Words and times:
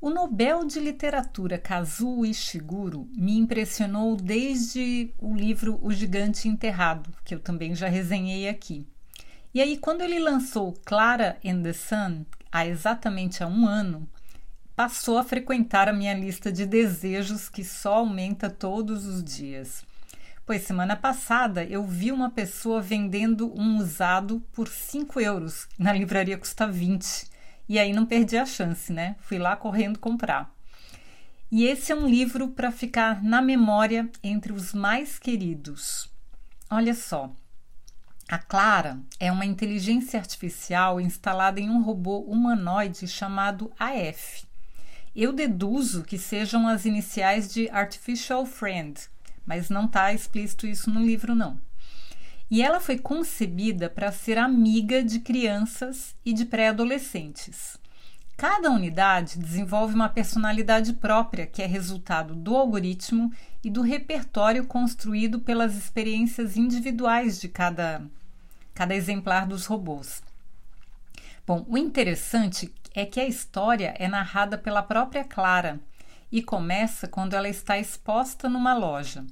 o 0.00 0.08
Nobel 0.08 0.64
de 0.64 0.80
Literatura 0.80 1.58
Kazuo 1.58 2.24
Ishiguro 2.24 3.06
me 3.14 3.36
impressionou 3.36 4.16
desde 4.16 5.12
o 5.18 5.34
livro 5.34 5.78
O 5.82 5.92
Gigante 5.92 6.48
Enterrado, 6.48 7.12
que 7.22 7.34
eu 7.34 7.38
também 7.38 7.74
já 7.74 7.86
resenhei 7.86 8.48
aqui. 8.48 8.86
E 9.52 9.60
aí, 9.60 9.76
quando 9.76 10.00
ele 10.00 10.18
lançou 10.18 10.72
Clara 10.86 11.38
and 11.44 11.62
the 11.62 11.74
Sun, 11.74 12.24
há 12.50 12.66
exatamente 12.66 13.44
há 13.44 13.46
um 13.46 13.66
ano, 13.66 14.08
passou 14.74 15.18
a 15.18 15.24
frequentar 15.24 15.86
a 15.86 15.92
minha 15.92 16.14
lista 16.14 16.50
de 16.50 16.64
desejos 16.64 17.50
que 17.50 17.62
só 17.62 17.96
aumenta 17.96 18.48
todos 18.48 19.04
os 19.04 19.22
dias. 19.22 19.84
Pois 20.46 20.62
semana 20.62 20.96
passada 20.96 21.62
eu 21.62 21.84
vi 21.84 22.10
uma 22.10 22.30
pessoa 22.30 22.80
vendendo 22.80 23.52
um 23.54 23.76
usado 23.76 24.42
por 24.52 24.66
5 24.66 25.20
euros, 25.20 25.68
na 25.78 25.92
livraria 25.92 26.38
custa 26.38 26.66
20. 26.66 27.29
E 27.70 27.78
aí 27.78 27.92
não 27.92 28.04
perdi 28.04 28.36
a 28.36 28.44
chance, 28.44 28.92
né? 28.92 29.14
Fui 29.20 29.38
lá 29.38 29.54
correndo 29.54 29.96
comprar. 29.96 30.52
E 31.52 31.64
esse 31.66 31.92
é 31.92 31.94
um 31.94 32.08
livro 32.08 32.48
para 32.48 32.72
ficar 32.72 33.22
na 33.22 33.40
memória 33.40 34.10
entre 34.24 34.52
os 34.52 34.74
mais 34.74 35.20
queridos. 35.20 36.10
Olha 36.68 36.92
só. 36.92 37.30
A 38.28 38.38
Clara 38.38 38.98
é 39.20 39.30
uma 39.30 39.46
inteligência 39.46 40.18
artificial 40.18 41.00
instalada 41.00 41.60
em 41.60 41.70
um 41.70 41.80
robô 41.80 42.18
humanoide 42.22 43.06
chamado 43.06 43.70
AF. 43.78 44.44
Eu 45.14 45.32
deduzo 45.32 46.02
que 46.02 46.18
sejam 46.18 46.66
as 46.66 46.86
iniciais 46.86 47.54
de 47.54 47.70
Artificial 47.70 48.44
Friend, 48.44 49.00
mas 49.46 49.70
não 49.70 49.84
está 49.84 50.12
explícito 50.12 50.66
isso 50.66 50.90
no 50.90 51.00
livro, 51.00 51.36
não 51.36 51.69
e 52.50 52.62
ela 52.62 52.80
foi 52.80 52.98
concebida 52.98 53.88
para 53.88 54.10
ser 54.10 54.36
amiga 54.36 55.04
de 55.04 55.20
crianças 55.20 56.16
e 56.24 56.32
de 56.32 56.44
pré-adolescentes. 56.44 57.78
Cada 58.36 58.70
unidade 58.70 59.38
desenvolve 59.38 59.94
uma 59.94 60.08
personalidade 60.08 60.94
própria, 60.94 61.46
que 61.46 61.62
é 61.62 61.66
resultado 61.66 62.34
do 62.34 62.56
algoritmo 62.56 63.30
e 63.62 63.70
do 63.70 63.82
repertório 63.82 64.66
construído 64.66 65.40
pelas 65.40 65.76
experiências 65.76 66.56
individuais 66.56 67.38
de 67.38 67.48
cada, 67.48 68.02
cada 68.74 68.94
exemplar 68.94 69.46
dos 69.46 69.66
robôs. 69.66 70.22
Bom, 71.46 71.64
o 71.68 71.76
interessante 71.76 72.72
é 72.94 73.04
que 73.04 73.20
a 73.20 73.28
história 73.28 73.94
é 73.98 74.08
narrada 74.08 74.56
pela 74.56 74.82
própria 74.82 75.22
Clara 75.22 75.78
e 76.32 76.42
começa 76.42 77.06
quando 77.06 77.34
ela 77.34 77.48
está 77.48 77.78
exposta 77.78 78.48
numa 78.48 78.74
loja. 78.74 79.24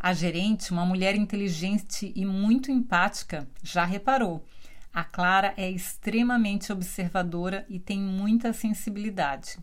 A 0.00 0.12
gerente, 0.12 0.72
uma 0.72 0.86
mulher 0.86 1.16
inteligente 1.16 2.12
e 2.14 2.24
muito 2.24 2.70
empática, 2.70 3.48
já 3.62 3.84
reparou. 3.84 4.44
A 4.92 5.02
Clara 5.02 5.52
é 5.56 5.68
extremamente 5.68 6.72
observadora 6.72 7.66
e 7.68 7.80
tem 7.80 7.98
muita 7.98 8.52
sensibilidade. 8.52 9.58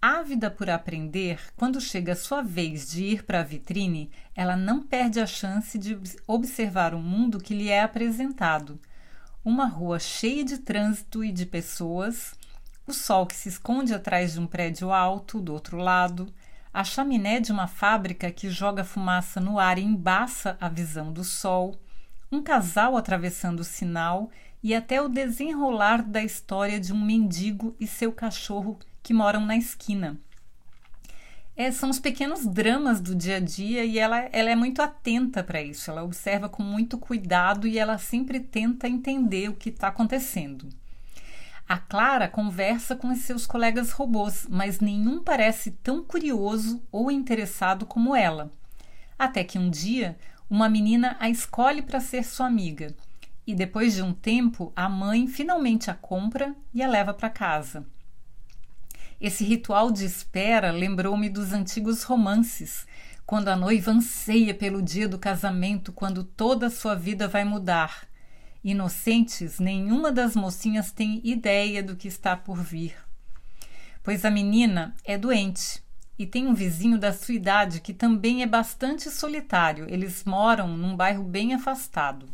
Ávida 0.00 0.50
por 0.50 0.68
aprender, 0.68 1.38
quando 1.54 1.80
chega 1.80 2.14
a 2.14 2.16
sua 2.16 2.42
vez 2.42 2.90
de 2.90 3.04
ir 3.04 3.24
para 3.24 3.40
a 3.40 3.44
vitrine, 3.44 4.10
ela 4.34 4.56
não 4.56 4.82
perde 4.82 5.20
a 5.20 5.26
chance 5.26 5.78
de 5.78 5.96
observar 6.26 6.94
o 6.94 6.98
mundo 6.98 7.38
que 7.38 7.54
lhe 7.54 7.68
é 7.68 7.82
apresentado. 7.82 8.80
Uma 9.44 9.66
rua 9.66 10.00
cheia 10.00 10.44
de 10.44 10.58
trânsito 10.58 11.22
e 11.22 11.30
de 11.30 11.46
pessoas, 11.46 12.34
o 12.86 12.92
sol 12.92 13.26
que 13.26 13.36
se 13.36 13.48
esconde 13.48 13.94
atrás 13.94 14.32
de 14.32 14.40
um 14.40 14.46
prédio 14.46 14.90
alto 14.92 15.40
do 15.40 15.52
outro 15.52 15.76
lado, 15.76 16.32
a 16.72 16.82
chaminé 16.82 17.38
de 17.38 17.52
uma 17.52 17.66
fábrica 17.66 18.30
que 18.30 18.48
joga 18.48 18.82
fumaça 18.82 19.40
no 19.40 19.58
ar 19.58 19.78
e 19.78 19.82
embaça 19.82 20.56
a 20.60 20.68
visão 20.68 21.12
do 21.12 21.22
sol, 21.22 21.76
um 22.30 22.42
casal 22.42 22.96
atravessando 22.96 23.60
o 23.60 23.64
sinal 23.64 24.30
e 24.62 24.74
até 24.74 25.02
o 25.02 25.08
desenrolar 25.08 26.02
da 26.02 26.22
história 26.22 26.80
de 26.80 26.92
um 26.92 27.04
mendigo 27.04 27.76
e 27.78 27.86
seu 27.86 28.12
cachorro 28.12 28.78
que 29.02 29.12
moram 29.12 29.44
na 29.44 29.56
esquina. 29.56 30.18
É, 31.54 31.70
são 31.70 31.90
os 31.90 32.00
pequenos 32.00 32.46
dramas 32.46 33.00
do 33.00 33.14
dia 33.14 33.36
a 33.36 33.40
dia 33.40 33.84
e 33.84 33.98
ela, 33.98 34.20
ela 34.32 34.48
é 34.48 34.56
muito 34.56 34.80
atenta 34.80 35.44
para 35.44 35.60
isso. 35.60 35.90
Ela 35.90 36.02
observa 36.02 36.48
com 36.48 36.62
muito 36.62 36.96
cuidado 36.96 37.66
e 37.66 37.78
ela 37.78 37.98
sempre 37.98 38.40
tenta 38.40 38.88
entender 38.88 39.50
o 39.50 39.54
que 39.54 39.68
está 39.68 39.88
acontecendo. 39.88 40.68
A 41.72 41.78
Clara 41.78 42.28
conversa 42.28 42.94
com 42.94 43.14
seus 43.14 43.46
colegas 43.46 43.92
robôs, 43.92 44.46
mas 44.50 44.78
nenhum 44.78 45.22
parece 45.22 45.70
tão 45.70 46.04
curioso 46.04 46.82
ou 46.92 47.10
interessado 47.10 47.86
como 47.86 48.14
ela. 48.14 48.52
Até 49.18 49.42
que 49.42 49.58
um 49.58 49.70
dia, 49.70 50.18
uma 50.50 50.68
menina 50.68 51.16
a 51.18 51.30
escolhe 51.30 51.80
para 51.80 51.98
ser 51.98 52.24
sua 52.24 52.46
amiga. 52.46 52.94
E 53.46 53.54
depois 53.54 53.94
de 53.94 54.02
um 54.02 54.12
tempo, 54.12 54.70
a 54.76 54.86
mãe 54.86 55.26
finalmente 55.26 55.90
a 55.90 55.94
compra 55.94 56.54
e 56.74 56.82
a 56.82 56.86
leva 56.86 57.14
para 57.14 57.30
casa. 57.30 57.86
Esse 59.18 59.42
ritual 59.42 59.90
de 59.90 60.04
espera 60.04 60.70
lembrou-me 60.72 61.30
dos 61.30 61.54
antigos 61.54 62.02
romances, 62.02 62.86
quando 63.24 63.48
a 63.48 63.56
noiva 63.56 63.92
anseia 63.92 64.52
pelo 64.52 64.82
dia 64.82 65.08
do 65.08 65.18
casamento, 65.18 65.90
quando 65.90 66.22
toda 66.22 66.66
a 66.66 66.70
sua 66.70 66.94
vida 66.94 67.26
vai 67.26 67.44
mudar 67.44 68.11
Inocentes, 68.64 69.58
nenhuma 69.58 70.12
das 70.12 70.36
mocinhas 70.36 70.92
tem 70.92 71.20
ideia 71.24 71.82
do 71.82 71.96
que 71.96 72.06
está 72.06 72.36
por 72.36 72.62
vir. 72.62 72.94
Pois 74.04 74.24
a 74.24 74.30
menina 74.30 74.94
é 75.04 75.18
doente 75.18 75.82
e 76.16 76.24
tem 76.24 76.46
um 76.46 76.54
vizinho 76.54 76.96
da 76.96 77.12
sua 77.12 77.34
idade 77.34 77.80
que 77.80 77.92
também 77.92 78.42
é 78.42 78.46
bastante 78.46 79.10
solitário. 79.10 79.86
Eles 79.88 80.22
moram 80.24 80.68
num 80.76 80.96
bairro 80.96 81.24
bem 81.24 81.54
afastado. 81.54 82.28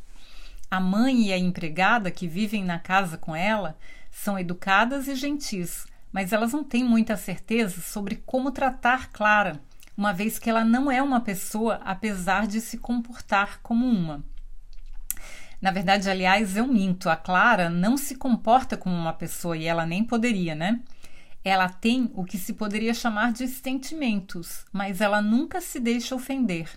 A 0.71 0.79
mãe 0.79 1.29
e 1.29 1.33
a 1.33 1.39
empregada 1.39 2.11
que 2.11 2.29
vivem 2.29 2.63
na 2.63 2.79
casa 2.79 3.17
com 3.17 3.35
ela 3.35 3.79
são 4.11 4.39
educadas 4.39 5.09
e 5.09 5.15
gentis, 5.15 5.87
mas 6.13 6.31
elas 6.31 6.53
não 6.53 6.63
têm 6.63 6.85
muita 6.85 7.17
certeza 7.17 7.81
sobre 7.81 8.17
como 8.27 8.51
tratar 8.51 9.11
Clara, 9.11 9.61
uma 9.97 10.13
vez 10.13 10.39
que 10.39 10.51
ela 10.51 10.65
não 10.65 10.91
é 10.91 11.03
uma 11.03 11.23
pessoa, 11.23 11.81
apesar 11.85 12.47
de 12.47 12.61
se 12.61 12.77
comportar 12.77 13.61
como 13.63 13.87
uma. 13.87 14.23
Na 15.61 15.71
verdade, 15.71 16.09
aliás, 16.09 16.57
eu 16.57 16.67
minto. 16.67 17.11
A 17.11 17.17
Clara 17.17 17.69
não 17.69 17.97
se 17.97 18.15
comporta 18.15 18.77
como 18.77 18.95
uma 18.95 19.13
pessoa 19.13 19.57
e 19.57 19.65
ela 19.65 19.85
nem 19.85 20.05
poderia, 20.05 20.55
né? 20.55 20.81
Ela 21.45 21.69
tem 21.69 22.11
o 22.15 22.25
que 22.25 22.39
se 22.39 22.53
poderia 22.53 22.95
chamar 22.95 23.33
de 23.33 23.47
sentimentos, 23.49 24.65
mas 24.73 25.01
ela 25.01 25.21
nunca 25.21 25.61
se 25.61 25.81
deixa 25.81 26.15
ofender. 26.15 26.69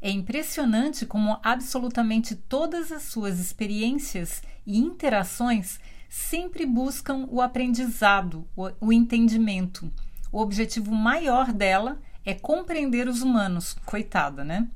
É 0.00 0.10
impressionante 0.10 1.06
como 1.06 1.38
absolutamente 1.42 2.34
todas 2.34 2.90
as 2.90 3.04
suas 3.04 3.38
experiências 3.38 4.42
e 4.66 4.78
interações 4.78 5.78
sempre 6.08 6.66
buscam 6.66 7.26
o 7.30 7.40
aprendizado, 7.40 8.46
o, 8.56 8.92
entendimento. 8.92 9.90
O 10.30 10.40
objetivo 10.40 10.92
maior 10.92 11.52
dela 11.52 11.98
é 12.24 12.34
compreender 12.34 13.08
os 13.08 13.22
humanos, 13.22 13.76
coitada, 13.86 14.44
né? 14.44 14.68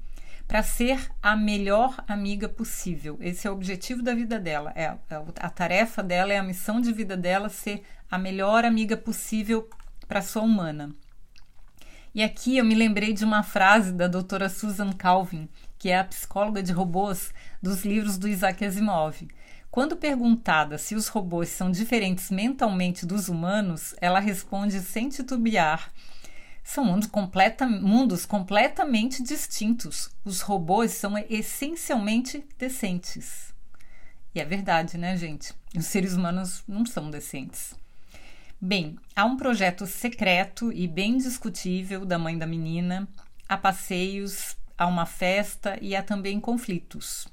Para 0.46 0.62
ser 0.62 1.10
a 1.22 1.36
melhor 1.36 2.02
amiga 2.06 2.48
possível. 2.48 3.16
Esse 3.20 3.46
é 3.46 3.50
o 3.50 3.54
objetivo 3.54 4.02
da 4.02 4.14
vida 4.14 4.38
dela. 4.38 4.72
É, 4.76 4.84
é 4.84 5.22
a 5.40 5.50
tarefa 5.50 6.02
dela, 6.02 6.32
é 6.32 6.38
a 6.38 6.42
missão 6.42 6.80
de 6.80 6.92
vida 6.92 7.16
dela 7.16 7.48
ser 7.48 7.82
a 8.10 8.16
melhor 8.16 8.64
amiga 8.64 8.96
possível 8.96 9.68
para 10.06 10.22
sua 10.22 10.42
humana. 10.42 10.94
E 12.14 12.22
aqui 12.22 12.56
eu 12.56 12.64
me 12.64 12.74
lembrei 12.74 13.12
de 13.12 13.24
uma 13.24 13.42
frase 13.42 13.92
da 13.92 14.08
doutora 14.08 14.48
Susan 14.48 14.92
Calvin, 14.92 15.48
que 15.78 15.90
é 15.90 15.98
a 15.98 16.04
psicóloga 16.04 16.62
de 16.62 16.72
robôs 16.72 17.32
dos 17.60 17.84
livros 17.84 18.16
do 18.16 18.28
Isaac 18.28 18.64
Asimov. 18.64 19.28
Quando 19.70 19.96
perguntada 19.96 20.78
se 20.78 20.94
os 20.94 21.08
robôs 21.08 21.50
são 21.50 21.70
diferentes 21.70 22.30
mentalmente 22.30 23.04
dos 23.04 23.28
humanos, 23.28 23.94
ela 24.00 24.20
responde 24.20 24.80
sem 24.80 25.10
titubear 25.10 25.92
são 26.66 26.84
mundos, 26.84 27.06
completa, 27.06 27.64
mundos 27.64 28.26
completamente 28.26 29.22
distintos. 29.22 30.10
Os 30.24 30.40
robôs 30.40 30.90
são 30.90 31.16
essencialmente 31.30 32.44
decentes. 32.58 33.54
E 34.34 34.40
é 34.40 34.44
verdade, 34.44 34.98
né, 34.98 35.16
gente? 35.16 35.54
Os 35.76 35.86
seres 35.86 36.14
humanos 36.14 36.64
não 36.66 36.84
são 36.84 37.08
decentes. 37.08 37.72
Bem, 38.60 38.98
há 39.14 39.24
um 39.24 39.36
projeto 39.36 39.86
secreto 39.86 40.72
e 40.72 40.88
bem 40.88 41.16
discutível 41.18 42.04
da 42.04 42.18
mãe 42.18 42.36
da 42.36 42.48
menina, 42.48 43.06
há 43.48 43.56
passeios, 43.56 44.56
há 44.76 44.88
uma 44.88 45.06
festa 45.06 45.78
e 45.80 45.94
há 45.94 46.02
também 46.02 46.40
conflitos. 46.40 47.28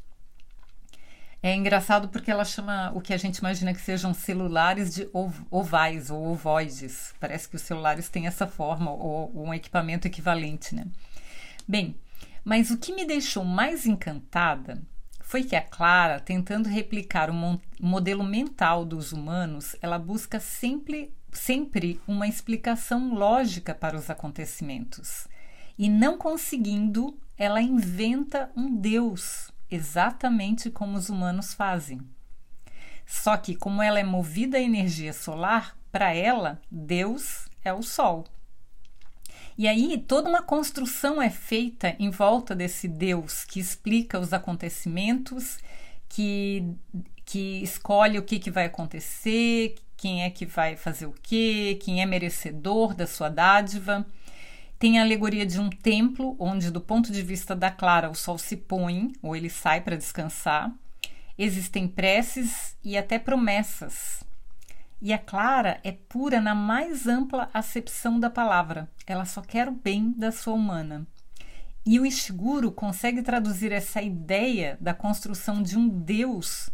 É 1.45 1.53
engraçado 1.53 2.07
porque 2.07 2.31
ela 2.31 2.45
chama 2.45 2.89
o 2.95 3.01
que 3.01 3.13
a 3.13 3.17
gente 3.17 3.39
imagina 3.39 3.73
que 3.73 3.81
sejam 3.81 4.13
celulares 4.13 4.95
de 4.95 5.09
ovais 5.51 6.09
ou 6.09 6.31
ovoides. 6.31 7.13
Parece 7.19 7.49
que 7.49 7.57
os 7.57 7.61
celulares 7.61 8.07
têm 8.07 8.27
essa 8.27 8.47
forma 8.47 8.89
ou 8.89 9.29
um 9.35 9.53
equipamento 9.53 10.07
equivalente, 10.07 10.73
né? 10.73 10.87
Bem, 11.67 11.97
Mas 12.43 12.71
o 12.71 12.77
que 12.77 12.93
me 12.93 13.05
deixou 13.05 13.45
mais 13.45 13.85
encantada 13.85 14.81
foi 15.21 15.43
que 15.43 15.55
a 15.55 15.61
Clara, 15.61 16.19
tentando 16.19 16.67
replicar 16.67 17.29
o 17.29 17.59
modelo 17.79 18.23
mental 18.23 18.83
dos 18.83 19.13
humanos, 19.13 19.75
ela 19.81 19.97
busca 19.97 20.39
sempre, 20.39 21.13
sempre 21.31 21.99
uma 22.05 22.27
explicação 22.27 23.13
lógica 23.13 23.73
para 23.73 23.97
os 23.97 24.09
acontecimentos. 24.09 25.27
E 25.77 25.89
não 25.89 26.17
conseguindo, 26.17 27.17
ela 27.37 27.61
inventa 27.61 28.51
um 28.55 28.75
Deus, 28.75 29.51
exatamente 29.73 30.69
como 30.69 30.97
os 30.97 31.09
humanos 31.09 31.53
fazem. 31.53 32.01
Só 33.05 33.35
que, 33.37 33.55
como 33.55 33.81
ela 33.81 33.99
é 33.99 34.03
movida 34.03 34.57
à 34.57 34.61
energia 34.61 35.13
solar, 35.13 35.77
para 35.91 36.13
ela, 36.13 36.61
Deus 36.71 37.47
é 37.63 37.73
o 37.73 37.83
Sol. 37.83 38.25
E 39.57 39.67
aí 39.67 39.97
toda 39.97 40.29
uma 40.29 40.41
construção 40.41 41.21
é 41.21 41.29
feita 41.29 41.95
em 41.99 42.09
volta 42.09 42.55
desse 42.55 42.87
Deus 42.87 43.45
que 43.45 43.59
explica 43.59 44.19
os 44.19 44.33
acontecimentos, 44.33 45.59
que, 46.09 46.73
que 47.23 47.61
escolhe 47.61 48.17
o 48.17 48.23
que, 48.23 48.39
que 48.39 48.49
vai 48.49 48.65
acontecer, 48.65 49.75
quem 49.95 50.23
é 50.23 50.29
que 50.29 50.45
vai 50.45 50.75
fazer 50.75 51.05
o 51.05 51.13
quê, 51.21 51.79
quem 51.83 52.01
é 52.01 52.05
merecedor 52.05 52.95
da 52.95 53.05
sua 53.05 53.29
dádiva. 53.29 54.05
Tem 54.83 54.99
a 54.99 55.01
alegoria 55.01 55.45
de 55.45 55.61
um 55.61 55.69
templo, 55.69 56.35
onde, 56.37 56.69
do 56.69 56.81
ponto 56.81 57.09
de 57.09 57.21
vista 57.21 57.55
da 57.55 57.71
Clara, 57.71 58.09
o 58.09 58.13
sol 58.13 58.37
se 58.37 58.57
põe 58.57 59.13
ou 59.21 59.33
ele 59.33 59.49
sai 59.49 59.79
para 59.79 59.95
descansar. 59.95 60.69
Existem 61.37 61.87
preces 61.87 62.75
e 62.83 62.97
até 62.97 63.17
promessas. 63.17 64.25
E 65.01 65.13
a 65.13 65.17
Clara 65.17 65.79
é 65.85 65.93
pura 65.93 66.41
na 66.41 66.53
mais 66.53 67.07
ampla 67.07 67.49
acepção 67.53 68.19
da 68.19 68.29
palavra. 68.29 68.91
Ela 69.07 69.23
só 69.23 69.39
quer 69.39 69.69
o 69.69 69.71
bem 69.71 70.11
da 70.17 70.33
sua 70.33 70.53
humana. 70.53 71.07
E 71.85 71.97
o 71.97 72.05
Ishiguro 72.05 72.69
consegue 72.69 73.21
traduzir 73.21 73.71
essa 73.71 74.01
ideia 74.01 74.77
da 74.81 74.93
construção 74.93 75.63
de 75.63 75.77
um 75.77 75.87
deus, 75.87 76.69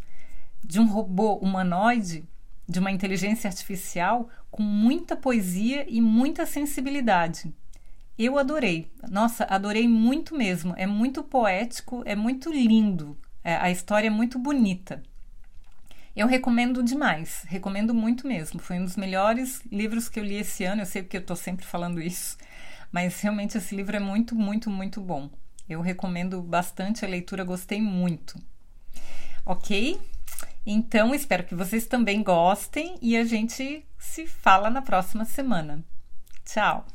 de 0.63 0.79
um 0.79 0.87
robô 0.87 1.35
humanoide, 1.35 2.27
de 2.67 2.79
uma 2.79 2.89
inteligência 2.89 3.47
artificial, 3.47 4.29
com 4.49 4.63
muita 4.63 5.15
poesia 5.15 5.85
e 5.87 6.01
muita 6.01 6.47
sensibilidade. 6.47 7.53
Eu 8.19 8.37
adorei. 8.37 8.91
Nossa, 9.09 9.45
adorei 9.45 9.87
muito 9.87 10.35
mesmo. 10.35 10.73
É 10.75 10.85
muito 10.85 11.23
poético, 11.23 12.03
é 12.05 12.17
muito 12.17 12.51
lindo. 12.51 13.17
É, 13.41 13.55
a 13.55 13.71
história 13.71 14.07
é 14.07 14.09
muito 14.09 14.37
bonita. 14.37 15.01
Eu 16.13 16.27
recomendo 16.27 16.83
demais, 16.83 17.45
recomendo 17.47 17.93
muito 17.93 18.27
mesmo. 18.27 18.59
Foi 18.59 18.77
um 18.77 18.83
dos 18.83 18.97
melhores 18.97 19.61
livros 19.71 20.09
que 20.09 20.19
eu 20.19 20.25
li 20.25 20.35
esse 20.35 20.65
ano. 20.65 20.81
Eu 20.81 20.85
sei 20.85 21.01
porque 21.01 21.15
eu 21.15 21.21
estou 21.21 21.37
sempre 21.37 21.65
falando 21.65 22.01
isso, 22.01 22.37
mas 22.91 23.21
realmente 23.21 23.57
esse 23.57 23.73
livro 23.73 23.95
é 23.95 24.01
muito, 24.01 24.35
muito, 24.35 24.69
muito 24.69 24.99
bom. 24.99 25.29
Eu 25.69 25.79
recomendo 25.79 26.41
bastante 26.41 27.05
a 27.05 27.07
leitura, 27.07 27.45
gostei 27.45 27.81
muito. 27.81 28.37
Ok? 29.45 29.97
Então, 30.65 31.15
espero 31.15 31.45
que 31.45 31.55
vocês 31.55 31.85
também 31.85 32.21
gostem 32.21 32.97
e 33.01 33.15
a 33.15 33.23
gente 33.23 33.85
se 33.97 34.27
fala 34.27 34.69
na 34.69 34.81
próxima 34.81 35.23
semana. 35.23 35.81
Tchau! 36.43 36.85